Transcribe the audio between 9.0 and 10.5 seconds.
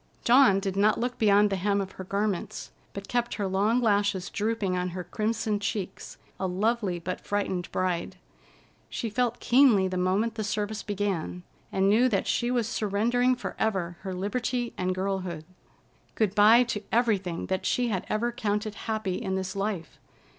felt keenly the moment the